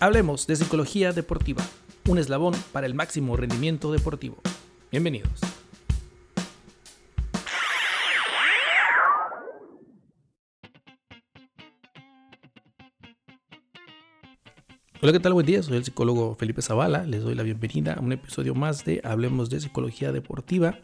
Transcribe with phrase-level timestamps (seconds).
[0.00, 1.64] Hablemos de psicología deportiva,
[2.06, 4.36] un eslabón para el máximo rendimiento deportivo.
[4.92, 5.40] Bienvenidos.
[15.02, 15.32] Hola, ¿qué tal?
[15.32, 17.02] Buen día, soy el psicólogo Felipe Zavala.
[17.02, 20.78] Les doy la bienvenida a un episodio más de Hablemos de Psicología Deportiva,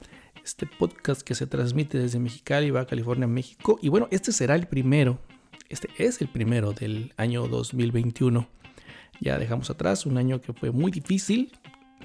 [0.45, 3.79] este podcast que se transmite desde Mexicali, Baja California, México.
[3.81, 5.21] Y bueno, este será el primero,
[5.69, 8.49] este es el primero del año 2021.
[9.21, 11.53] Ya dejamos atrás un año que fue muy difícil.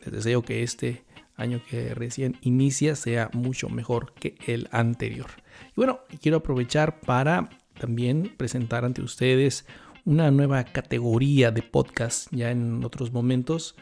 [0.04, 1.04] Les deseo que este
[1.36, 5.28] año que recién inicia sea mucho mejor que el anterior.
[5.70, 7.50] Y bueno, quiero aprovechar para
[7.80, 9.66] también presentar ante ustedes
[10.06, 12.28] una nueva categoría de podcast.
[12.32, 13.76] Ya en otros momentos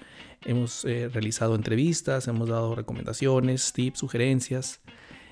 [0.45, 4.81] hemos eh, realizado entrevistas, hemos dado recomendaciones, tips, sugerencias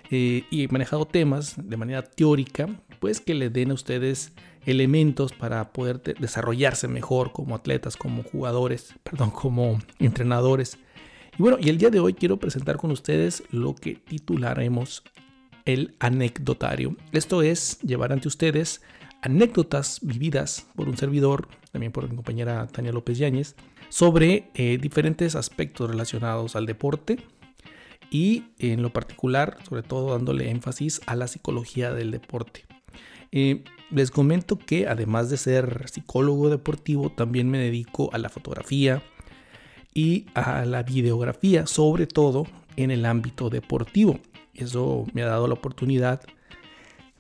[0.09, 2.68] eh, y manejado temas de manera teórica,
[2.99, 4.34] pues que le den a ustedes
[4.65, 10.77] elementos para poder desarrollarse mejor como atletas, como jugadores, perdón, como entrenadores.
[11.37, 15.03] Y bueno, y el día de hoy quiero presentar con ustedes lo que titularemos
[15.65, 16.95] el anecdotario.
[17.12, 18.81] Esto es llevar ante ustedes
[19.21, 23.55] anécdotas vividas por un servidor, también por mi compañera Tania López Yáñez,
[23.90, 27.18] sobre eh, diferentes aspectos relacionados al deporte
[28.12, 32.65] y en lo particular, sobre todo dándole énfasis a la psicología del deporte.
[33.31, 39.01] Eh, les comento que además de ser psicólogo deportivo, también me dedico a la fotografía
[39.93, 44.19] y a la videografía, sobre todo en el ámbito deportivo.
[44.53, 46.21] Eso me ha dado la oportunidad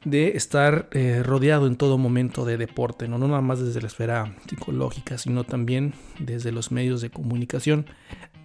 [0.05, 3.17] de estar eh, rodeado en todo momento de deporte, ¿no?
[3.17, 7.87] no nada más desde la esfera psicológica, sino también desde los medios de comunicación.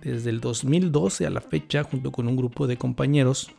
[0.02, 3.52] Desde el 2012 a la fecha, junto con un grupo de compañeros,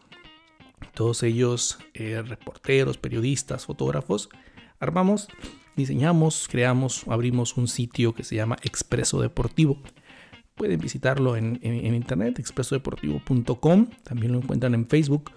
[0.96, 4.30] todos ellos eh, reporteros, periodistas, fotógrafos,
[4.82, 5.30] armamos,
[5.78, 9.78] diseñamos, creamos, abrimos un sitio que se llama Expreso Deportivo.
[10.56, 15.32] Pueden visitarlo en, internet, expresodeportivo.com, también lo encuentran en Facebook,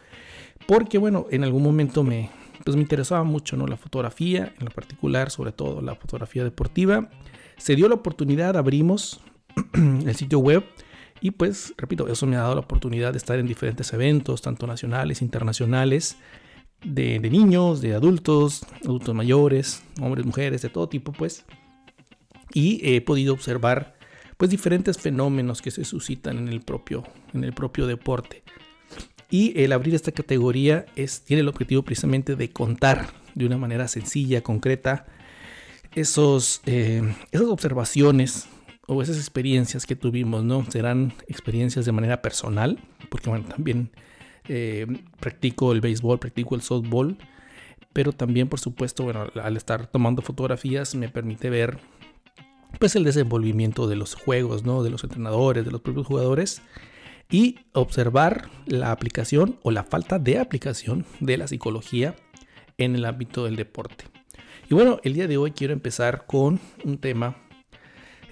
[0.66, 2.30] porque bueno, en algún momento me,
[2.64, 3.66] pues me interesaba mucho ¿no?
[3.66, 7.08] la fotografía, en lo particular, sobre todo la fotografía deportiva.
[7.56, 9.20] Se dio la oportunidad, abrimos
[9.74, 10.64] el sitio web
[11.20, 14.66] y pues, repito, eso me ha dado la oportunidad de estar en diferentes eventos, tanto
[14.66, 16.18] nacionales, internacionales,
[16.84, 21.44] de, niños, de adultos, adultos mayores, hombres, mujeres, de todo tipo, pues.
[22.52, 23.96] Y he podido observar,
[24.36, 28.42] pues, diferentes fenómenos que se suscitan en el propio, en el propio deporte.
[29.30, 33.88] Y el abrir esta categoría es, tiene el objetivo precisamente de contar de una manera
[33.88, 35.06] sencilla, concreta,
[35.94, 37.02] esos, eh,
[37.32, 38.46] esas observaciones
[38.86, 40.64] o esas experiencias que tuvimos, ¿no?
[40.70, 42.78] Serán experiencias de manera personal,
[43.08, 43.90] porque bueno, también
[44.48, 44.86] eh,
[45.20, 47.16] practico el béisbol, practico el softball,
[47.92, 51.78] pero también, por supuesto, bueno, al estar tomando fotografías me permite ver
[52.78, 54.82] pues el desenvolvimiento de los juegos, ¿no?
[54.82, 56.62] De los entrenadores, de los propios jugadores
[57.30, 62.14] y observar la aplicación o la falta de aplicación de la psicología
[62.78, 64.04] en el ámbito del deporte.
[64.68, 67.36] Y bueno, el día de hoy quiero empezar con un tema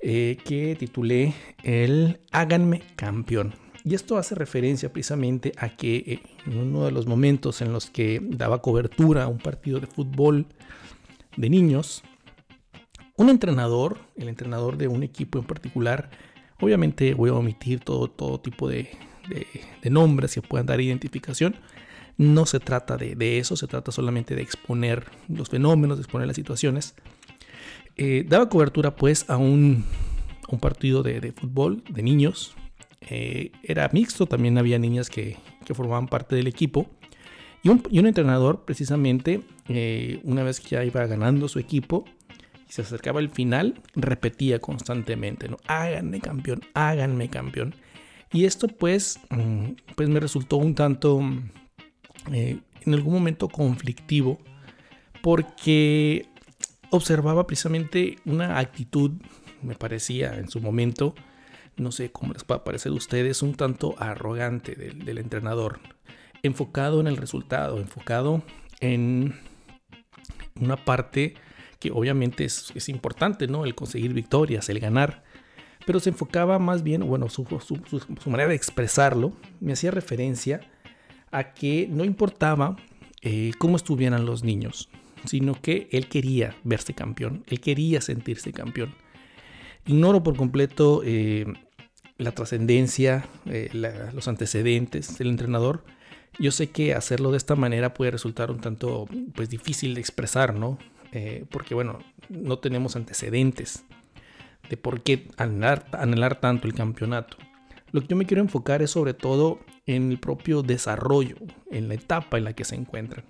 [0.00, 3.61] eh, que titulé el Háganme campeón.
[3.84, 7.90] Y esto hace referencia precisamente a que eh, en uno de los momentos en los
[7.90, 10.46] que daba cobertura a un partido de fútbol
[11.36, 12.02] de niños,
[13.16, 16.10] un entrenador, el entrenador de un equipo en particular,
[16.60, 18.88] obviamente voy a omitir todo, todo tipo de,
[19.90, 21.56] nombres que puedan dar identificación,
[22.18, 26.36] no se trata de, eso, se trata solamente de exponer los fenómenos, de exponer las
[26.36, 26.94] situaciones.
[27.96, 29.84] Eh, daba cobertura pues a un,
[30.48, 32.54] un partido de, de, fútbol de niños
[33.08, 35.36] eh, era mixto, también había niñas que,
[35.74, 36.86] formaban parte del equipo.
[37.62, 42.04] Y un, entrenador, precisamente, eh, una vez que ya iba ganando su equipo
[42.68, 45.56] y se acercaba el final, repetía constantemente, ¿no?
[45.66, 47.74] Háganme campeón, háganme campeón.
[48.32, 51.20] Y esto pues, mm, pues me resultó un tanto,
[52.32, 54.40] eh, en algún momento conflictivo,
[55.22, 56.26] porque
[56.90, 59.12] observaba precisamente una actitud,
[59.62, 61.14] me parecía en su momento,
[61.76, 65.80] no sé cómo les puede parecer a ustedes, un tanto arrogante del, entrenador,
[66.42, 68.42] enfocado en el resultado, enfocado
[68.80, 69.34] en
[70.60, 71.34] una parte
[71.78, 73.64] que obviamente es, importante, ¿no?
[73.64, 75.24] El conseguir victorias, el ganar.
[75.84, 77.44] Pero se enfocaba más bien, bueno, su,
[78.26, 80.60] manera de expresarlo me hacía referencia
[81.32, 82.76] a que no importaba
[83.20, 84.90] eh, cómo estuvieran los niños,
[85.24, 88.94] sino que él quería verse campeón, él quería sentirse campeón.
[89.86, 91.46] Ignoro por completo eh,
[92.18, 93.68] la trascendencia, eh,
[94.12, 95.84] los antecedentes del entrenador.
[96.38, 100.54] Yo sé que hacerlo de esta manera puede resultar un tanto pues, difícil de expresar,
[100.54, 100.78] ¿no?
[101.12, 101.98] Eh, porque, bueno,
[102.30, 103.84] no tenemos antecedentes
[104.70, 107.36] de por qué anhelar, anhelar tanto el campeonato.
[107.90, 111.36] Lo que yo me quiero enfocar es sobre todo en el propio desarrollo,
[111.70, 113.26] en la etapa en la que se encuentran.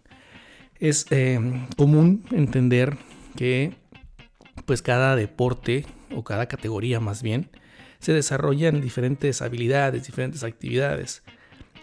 [0.78, 1.40] Es eh,
[1.76, 2.96] común entender
[3.36, 3.74] que
[4.66, 7.50] pues cada deporte o cada categoría más bien
[7.98, 11.22] se desarrollan diferentes habilidades, diferentes actividades.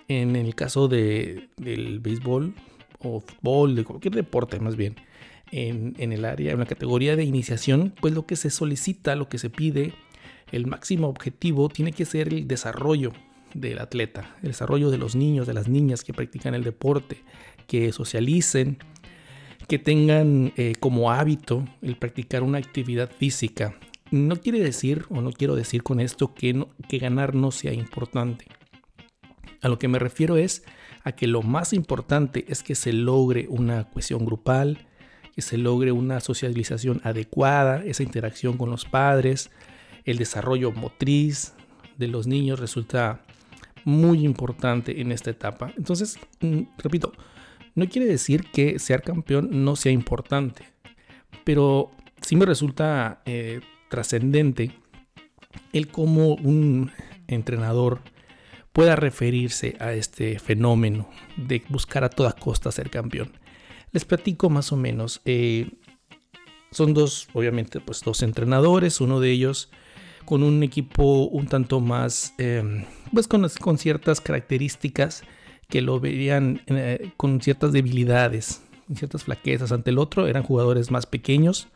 [0.08, 2.54] En el caso de, del béisbol
[3.00, 4.96] o fútbol, de cualquier deporte más bien,
[5.52, 9.30] en, en, el área, en la categoría de iniciación, pues lo que se solicita, lo
[9.30, 9.94] que se pide,
[10.52, 13.14] el máximo objetivo tiene que ser el desarrollo
[13.54, 17.24] del atleta, el desarrollo de los niños, de las niñas que practican el deporte,
[17.68, 18.78] que socialicen,
[19.68, 23.76] que tengan eh, como hábito el practicar una actividad física.
[24.12, 28.46] No quiere decir, o no quiero decir con esto, que, que ganar no sea importante.
[29.62, 30.64] A lo que me refiero es
[31.04, 34.88] a que lo más importante es que se logre una cohesión grupal,
[35.36, 39.52] que se logre una socialización adecuada, esa interacción con los padres,
[40.06, 41.54] el desarrollo motriz
[41.98, 43.22] de los niños resulta
[43.86, 45.72] muy importante en esta etapa.
[45.78, 47.14] Entonces, mm, repito,
[47.76, 50.66] no quiere decir que ser campeón no sea importante,
[51.44, 51.92] pero
[52.22, 54.72] sí me resulta eh, trascendente
[55.74, 56.92] el cómo un
[57.28, 58.02] entrenador
[58.72, 63.32] pueda referirse a este fenómeno de buscar a toda costa ser campeón.
[63.92, 65.22] Les platico más o menos.
[65.26, 65.72] Eh,
[66.72, 69.02] son dos, obviamente, pues dos entrenadores.
[69.02, 69.70] Uno de ellos
[70.26, 75.24] con un equipo un tanto más, em, pues con, con, ciertas características
[75.68, 78.62] que lo verían eh, con ciertas debilidades,
[78.94, 81.68] ciertas flaquezas ante el otro, eran jugadores más pequeños,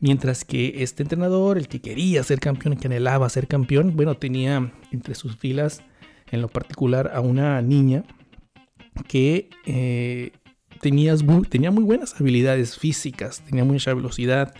[0.00, 4.16] mientras que este entrenador, el que quería ser campeón, el que anhelaba ser campeón, bueno,
[4.16, 5.82] tenía entre sus filas
[6.30, 8.04] en lo particular a una niña
[9.08, 10.32] que eh,
[10.80, 11.14] tenía,
[11.70, 14.54] muy buenas habilidades físicas, tenía mucha velocidad,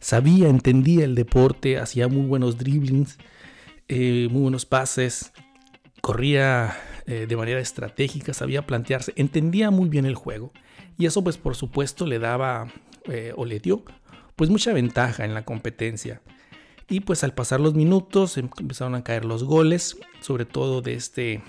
[0.00, 3.18] sabía, entendía el deporte, hacía muy buenos dribblings,
[3.88, 5.32] eh, muy buenos pases,
[6.00, 6.76] corría
[7.06, 10.52] eh, de manera estratégica, sabía plantearse, entendía muy bien el juego.
[10.98, 12.72] Y eso pues por supuesto le daba
[13.36, 13.84] o le dio
[14.36, 16.20] pues mucha ventaja en la competencia.
[16.88, 20.94] Y pues al pasar los minutos em, empezaron a caer los goles, sobre todo de
[20.94, 21.42] este,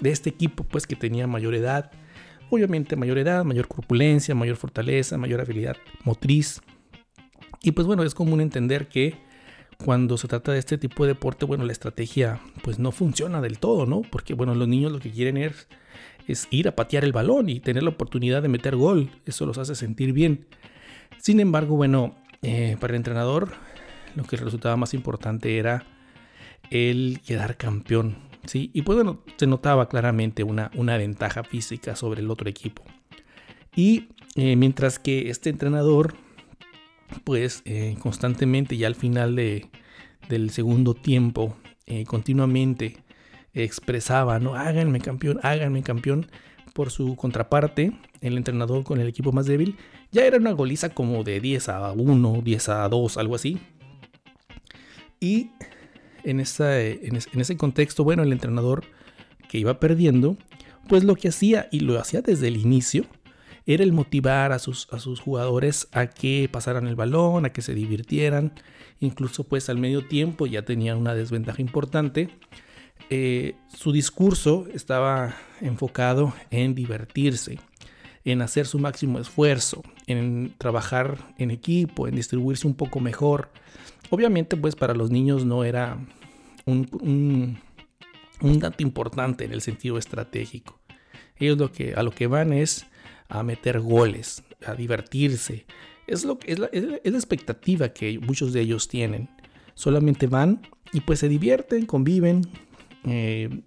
[0.00, 1.92] de este equipo pues que tenía mayor edad.
[2.48, 6.60] Obviamente mayor edad, mayor corpulencia, mayor fortaleza, mayor habilidad motriz.
[7.62, 9.14] Y pues bueno, es común entender que
[9.84, 13.58] cuando se trata de este tipo de deporte, bueno, la estrategia pues no funciona del
[13.58, 14.02] todo, ¿no?
[14.02, 15.68] Porque bueno, los niños lo que quieren es,
[16.26, 19.10] es ir a patear el balón y tener la oportunidad de meter gol.
[19.24, 20.46] Eso los hace sentir bien.
[21.18, 23.52] Sin embargo, bueno, eh, para el entrenador
[24.14, 25.84] lo que resultaba más importante era
[26.70, 28.16] el quedar campeón,
[28.46, 28.70] ¿sí?
[28.72, 32.82] Y pues bueno, se notaba claramente una, una ventaja física sobre el otro equipo.
[33.74, 36.14] Y eh, mientras que este entrenador
[37.24, 39.68] pues eh, constantemente ya al final de,
[40.28, 41.56] del segundo tiempo,
[42.06, 42.98] continuamente
[43.52, 44.54] expresaba, ¿no?
[44.54, 46.30] Háganme campeón, háganme campeón.
[46.72, 49.76] Por su contraparte, el entrenador con el equipo más débil,
[50.12, 53.58] ya era una goliza como de 10 a 1, 10 a 2, algo así.
[55.20, 55.50] Y
[56.24, 58.84] en, ese contexto, bueno, el entrenador
[59.48, 60.36] que iba perdiendo,
[60.88, 63.04] pues lo que hacía, y lo hacía desde el inicio,
[63.66, 64.86] era el motivar a sus,
[65.22, 68.52] jugadores a que pasaran el balón, a que se divirtieran.
[68.98, 72.30] Incluso pues al medio tiempo ya tenían una desventaja importante.
[73.10, 77.58] Eh, su discurso estaba enfocado en divertirse,
[78.24, 83.50] en hacer su máximo esfuerzo, en trabajar en equipo, en distribuirse un poco mejor.
[84.10, 85.98] Obviamente pues para los niños no era
[86.66, 87.58] un,
[88.40, 90.80] dato importante en el sentido estratégico.
[91.36, 92.86] Ellos lo que, a lo que van es
[93.28, 95.66] a meter goles, a divertirse.
[96.06, 99.30] Es, lo, es, la, es la expectativa que muchos de ellos tienen.
[99.74, 100.60] Solamente van
[100.92, 102.42] y pues se divierten, conviven.
[103.04, 103.62] Eh,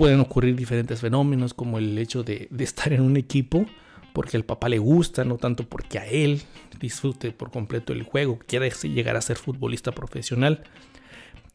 [0.00, 3.66] pueden ocurrir diferentes fenómenos como el hecho de, estar en un equipo
[4.14, 6.40] porque al papá le gusta, no tanto porque a él
[6.80, 10.62] disfrute por completo el juego, quiere llegar a ser futbolista profesional.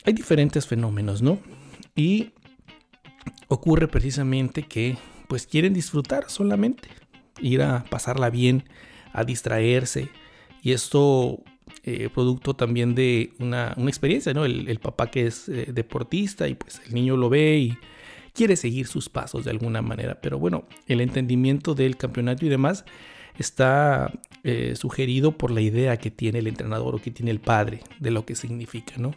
[0.03, 1.39] Hay diferentes fenómenos, ¿no?
[1.95, 2.33] Y
[3.47, 4.95] ocurre precisamente que
[5.27, 6.87] pues quieren disfrutar solamente,
[7.41, 8.65] ir a pasarla bien,
[9.11, 10.09] a distraerse.
[10.61, 11.41] Y esto
[11.83, 14.45] eh, producto también de una, experiencia, ¿no?
[14.45, 17.77] El, papá que es eh, deportista y pues el niño lo ve y
[18.35, 20.19] quiere seguir sus pasos de alguna manera.
[20.21, 22.85] Pero bueno, el entendimiento del campeonato y demás
[23.39, 24.11] está
[24.43, 28.11] eh, sugerido por la idea que tiene el entrenador o que tiene el padre de
[28.11, 29.15] lo que significa, ¿no?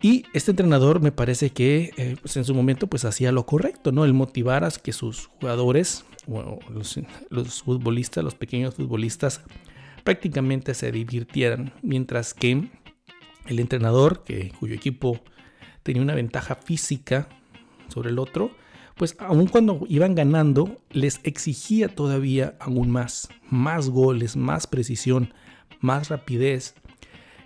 [0.00, 3.90] Y este entrenador me parece que eh, pues en su momento pues hacía lo correcto,
[3.90, 4.04] ¿no?
[4.04, 6.58] El motivar a que sus jugadores, o
[7.30, 9.40] los, futbolistas, los pequeños futbolistas,
[10.04, 12.68] prácticamente se divirtieran, mientras que
[13.46, 15.20] El entrenador, que, cuyo equipo
[15.82, 17.28] tenía una ventaja física
[17.94, 18.50] sobre el otro,
[18.96, 25.32] pues aun cuando iban ganando, les exigía todavía aún más, más goles, más precisión,
[25.80, 26.74] más rapidez.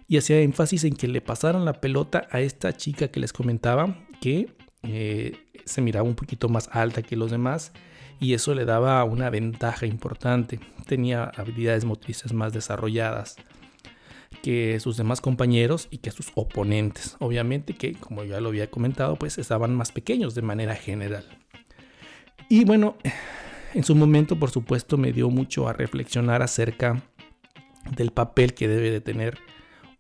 [0.09, 3.99] Y hacía énfasis en que le pasaran la pelota a esta chica que les comentaba,
[4.21, 5.37] que eh,
[5.67, 7.73] se miraba un poquito más alta que los demás
[8.21, 10.61] y eso le daba una ventaja importante.
[10.87, 13.37] Tenía habilidades motrices más desarrolladas
[14.43, 17.17] que sus demás compañeros y que sus oponentes.
[17.19, 21.25] Obviamente que, como ya lo había comentado, pues estaban más pequeños de manera general.
[22.49, 22.97] Y bueno,
[23.75, 27.03] en su momento, por supuesto, me dio mucho a reflexionar acerca
[27.97, 29.39] del papel que debe de tener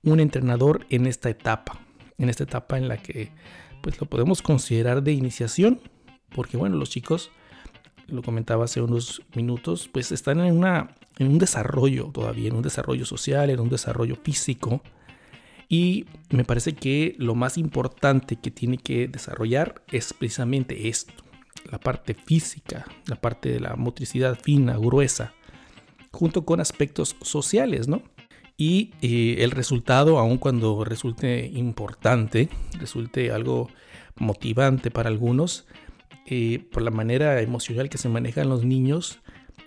[0.02, 1.80] un entrenador en esta etapa,
[2.18, 3.30] en esta etapa en la que
[3.82, 5.80] pues lo podemos considerar de iniciación,
[6.35, 7.30] porque bueno, los chicos,
[8.06, 12.62] lo comentaba hace unos minutos, pues están en, una, en un desarrollo todavía, en un
[12.62, 14.82] desarrollo social, en un desarrollo físico,
[15.68, 21.12] y me parece que lo más importante que tiene que desarrollar es precisamente esto,
[21.70, 25.34] la parte física, la parte de la motricidad fina, gruesa,
[26.10, 28.02] junto con aspectos sociales, ¿no?
[28.56, 32.48] Y eh, el resultado, aun cuando resulte importante,
[32.78, 33.68] resulte algo
[34.16, 35.66] motivante para algunos,
[36.26, 39.20] eh, por la manera emocional que se manejan los niños,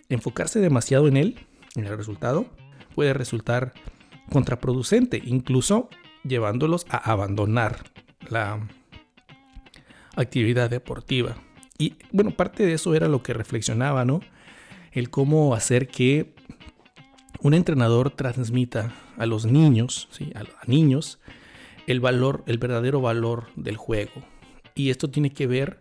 [0.09, 2.45] enfocarse demasiado en él, en el resultado,
[2.95, 3.73] puede resultar
[4.29, 5.89] contraproducente, incluso
[6.23, 7.83] llevándolos a abandonar
[8.29, 8.67] la
[10.15, 11.35] actividad deportiva.
[11.77, 14.21] Y bueno, parte de eso era lo que reflexionaba, ¿no?
[14.91, 16.33] El cómo hacer que
[17.41, 20.31] un entrenador transmita a los niños, ¿sí?
[20.35, 21.19] a, niños,
[21.87, 24.11] el valor, el verdadero valor del juego.
[24.75, 25.79] Y esto tiene que ver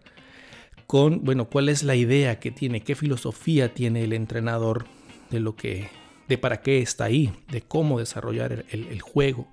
[0.90, 4.86] con, bueno, cuál es la idea que tiene, qué filosofía tiene el entrenador
[5.30, 5.88] de lo que,
[6.26, 9.46] de para qué está ahí, de cómo desarrollar el, juego,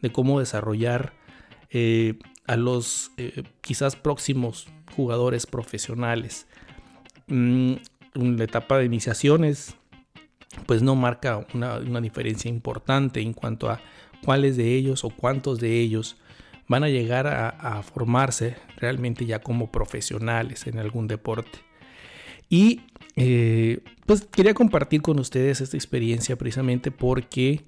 [0.00, 1.12] de cómo desarrollar
[1.68, 6.46] eh, a los eh, quizás próximos jugadores profesionales.
[7.26, 7.74] Mm,
[8.14, 9.76] la etapa de iniciaciones
[10.64, 13.82] pues no marca una, diferencia importante en cuanto a
[14.24, 16.16] cuáles de ellos o cuántos de ellos
[16.72, 21.58] van a llegar a, formarse realmente ya como profesionales en algún deporte.
[22.48, 22.80] Y
[23.16, 27.66] eh, pues quería compartir con ustedes esta experiencia precisamente porque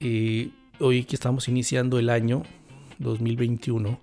[0.00, 0.48] eh,
[0.80, 2.44] hoy que estamos iniciando el año
[2.98, 4.00] 2021,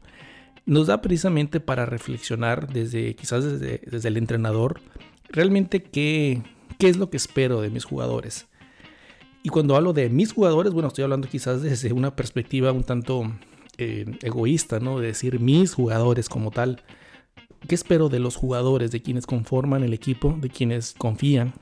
[0.68, 4.82] nos da precisamente para reflexionar desde quizás desde, desde el entrenador
[5.30, 6.44] realmente qué,
[6.78, 8.48] qué es lo que espero de mis jugadores.
[9.42, 13.34] Y cuando hablo de mis jugadores, bueno, estoy hablando quizás desde una perspectiva un tanto
[13.78, 15.00] eh, egoísta, ¿no?
[15.00, 16.82] De decir mis jugadores como tal.
[17.68, 21.54] ¿Qué espero de los jugadores, de quienes conforman el equipo, de quienes confían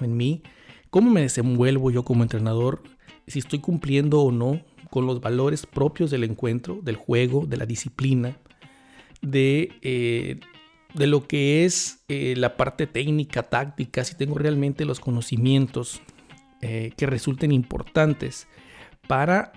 [0.00, 0.42] en mí?
[0.90, 2.82] ¿Cómo me desenvuelvo yo como entrenador?
[3.26, 7.66] Si estoy cumpliendo o no con los valores propios del encuentro, del juego, de la
[7.66, 8.38] disciplina,
[9.20, 10.40] de, eh,
[10.94, 16.00] de lo que es eh, la parte técnica, táctica, si tengo realmente los conocimientos
[16.62, 18.48] eh, que resulten importantes
[19.06, 19.52] para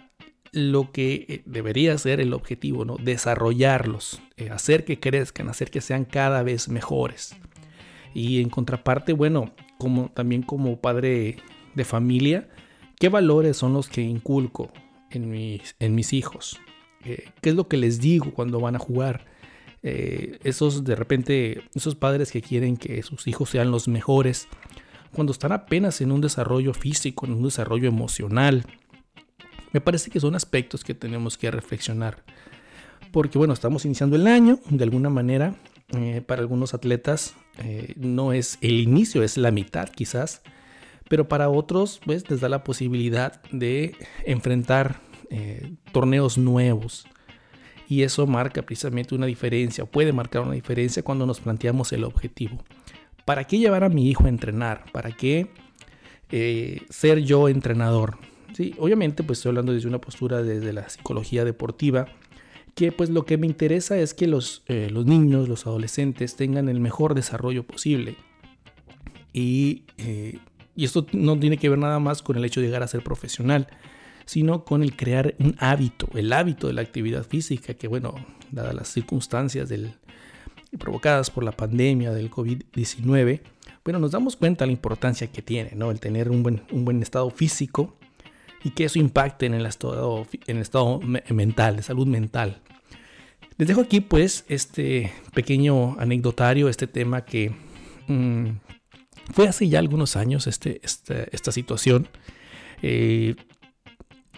[0.51, 2.97] lo que debería ser el objetivo, ¿no?
[2.97, 7.35] Desarrollarlos, hacer que crezcan, hacer que sean cada vez mejores.
[8.13, 11.37] Y en contraparte, bueno, como también como padre
[11.73, 12.49] de familia,
[12.99, 14.71] ¿qué valores son los que inculco?
[15.11, 16.59] en mis, hijos?
[17.03, 19.25] Eh, ¿Qué es lo que les digo cuando van a jugar?
[19.83, 24.47] Eh, esos de repente, esos padres que quieren que sus hijos sean los mejores,
[25.13, 28.65] cuando están apenas en un desarrollo físico, en un desarrollo emocional,
[29.73, 32.23] me parece que son aspectos que tenemos que reflexionar.
[33.11, 35.55] Porque bueno, estamos iniciando el año, de alguna manera,
[35.97, 37.35] eh, para algunos atletas
[37.95, 40.41] no es el inicio, es la mitad quizás
[41.11, 43.93] pero para otros pues les da la posibilidad de
[44.25, 47.05] enfrentar eh, torneos nuevos.
[47.89, 52.63] Y eso marca precisamente una diferencia, puede marcar una diferencia cuando nos planteamos el objetivo.
[53.25, 54.85] ¿Para qué llevar a mi hijo a entrenar?
[54.93, 55.49] ¿Para qué
[56.29, 58.17] eh, ser yo entrenador?
[58.53, 62.07] Sí, obviamente pues estoy hablando desde una postura desde la psicología deportiva,
[62.75, 66.69] que pues lo que me interesa es que los, eh, los niños, los adolescentes tengan
[66.69, 68.15] el mejor desarrollo posible.
[69.33, 69.83] Y
[70.75, 73.03] y esto no tiene que ver nada más con el hecho de llegar a ser
[73.03, 73.67] profesional,
[74.25, 78.15] sino con el crear un hábito, el hábito de la actividad física, que bueno,
[78.51, 79.93] dadas las circunstancias del,
[80.79, 83.41] provocadas por la pandemia del COVID-19,
[83.83, 85.91] bueno, nos damos cuenta de la importancia que tiene, ¿no?
[85.91, 87.97] El tener un buen, un buen estado físico
[88.63, 92.61] y que eso impacte en el estado, en el estado mental, de salud mental.
[93.57, 97.53] Les dejo aquí pues este pequeño anecdotario, este tema que
[98.07, 98.47] mm,
[99.33, 102.07] fue hace ya algunos años este, esta, esta situación.
[102.81, 103.35] Eh,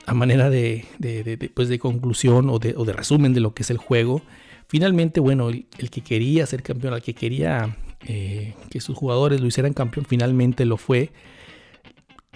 [0.06, 3.64] a manera de, de, pues de conclusión o de, o de, resumen de lo que
[3.64, 4.22] es el juego,
[4.68, 9.48] finalmente, bueno, el, que quería ser campeón, el que quería eh, que sus jugadores lo
[9.48, 11.12] hicieran campeón, finalmente lo fue.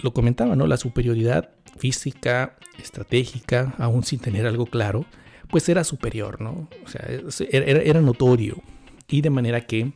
[0.02, 0.68] Lo comentaba, ¿no?
[0.68, 5.06] La superioridad física, estratégica, aún sin tener algo claro,
[5.50, 6.68] pues era superior, ¿no?
[6.84, 7.06] O sea,
[7.50, 8.62] era, notorio.
[9.08, 9.94] Y de manera que,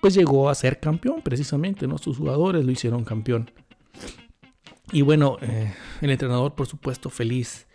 [0.00, 1.98] pues llegó a ser campeón precisamente, ¿no?
[1.98, 3.50] Sus jugadores lo hicieron campeón.
[4.92, 7.66] Y bueno, eh, el entrenador, por supuesto, feliz.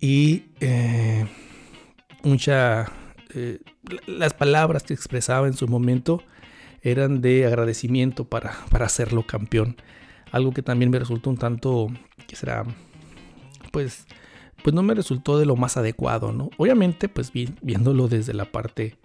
[0.00, 1.26] Y eh,
[2.22, 2.92] mucha.
[3.34, 3.58] Eh,
[4.06, 6.22] las palabras que expresaba en su momento
[6.82, 9.76] eran de agradecimiento para, para hacerlo campeón.
[10.32, 11.88] Algo que también me resultó un tanto.
[12.26, 12.64] que será?
[13.70, 14.06] Pues.
[14.64, 16.50] Pues no me resultó de lo más adecuado, ¿no?
[16.56, 18.96] Obviamente, pues viéndolo desde la parte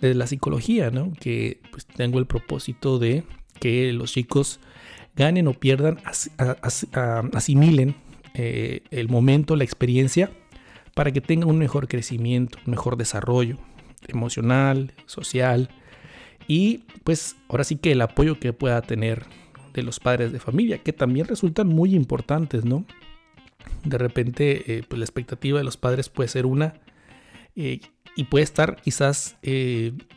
[0.00, 1.12] de la psicología, ¿no?
[1.20, 3.22] Que pues tengo el propósito de
[3.60, 4.58] que los chicos
[5.14, 5.98] ganen o pierdan,
[7.32, 7.94] asimilen
[8.34, 10.30] eh, el momento, la experiencia,
[10.94, 13.58] para que tengan un mejor crecimiento, un mejor desarrollo
[14.08, 15.70] emocional, social
[16.48, 19.24] y pues ahora sí que el apoyo que pueda tener
[19.76, 22.84] de los padres de familia, que también resultan muy importantes, ¿no?
[23.84, 26.74] De repente, eh, pues la expectativa de los padres puede ser una
[27.54, 27.80] eh,
[28.16, 29.36] y puede estar quizás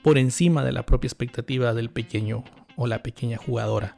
[0.01, 2.43] por encima de la propia expectativa del pequeño
[2.75, 3.97] o la pequeña jugadora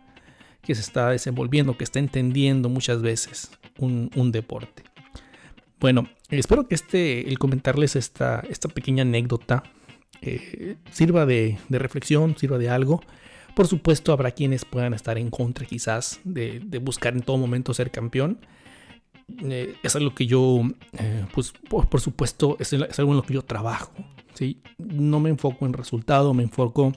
[0.62, 4.84] que se está desenvolviendo, que está entendiendo muchas veces un, deporte.
[5.80, 9.64] Bueno, espero que este, el comentarles esta, esta pequeña anécdota
[10.22, 13.02] eh, sirva de, reflexión, sirva de algo.
[13.56, 17.92] Por supuesto, habrá quienes puedan estar en contra quizás de, buscar en todo momento ser
[17.92, 18.40] campeón.
[19.44, 20.62] Eh, es algo que yo,
[20.98, 23.92] eh, pues por, supuesto, es, es, algo en lo que yo trabajo.
[24.34, 24.62] ¿sí?
[24.78, 26.94] No me enfoco en resultado, me enfoco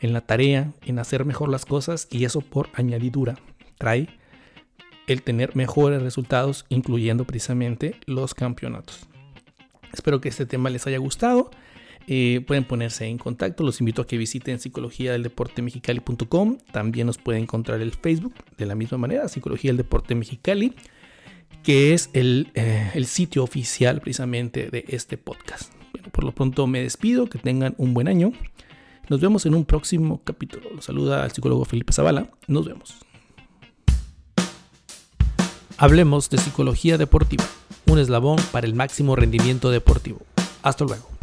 [0.00, 3.36] en la tarea, en hacer mejor las cosas y eso por añadidura
[3.78, 4.08] trae
[5.06, 9.06] el tener mejores resultados, incluyendo precisamente los campeonatos.
[9.92, 11.50] Espero que este tema les haya gustado.
[12.06, 13.64] Eh, pueden ponerse en contacto.
[13.64, 15.16] Los invito a que visiten psicología.
[16.72, 20.74] También nos pueden encontrar el Facebook de la misma manera, Psicología del Deporte Mexicali,
[21.62, 25.72] que es el, eh, sitio oficial precisamente de este podcast.
[26.12, 27.28] Por lo pronto me despido.
[27.28, 28.32] Que tengan un buen año.
[29.08, 30.80] Nos vemos en un próximo capítulo.
[30.80, 32.30] Saluda el psicólogo Felipe Zavala.
[32.46, 32.94] Nos vemos.
[35.76, 37.44] Hablemos de psicología deportiva,
[37.86, 40.20] un eslabón para el máximo rendimiento deportivo.
[40.62, 41.13] Hasta luego.